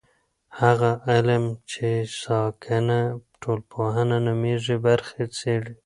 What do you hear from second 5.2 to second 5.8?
څېړي.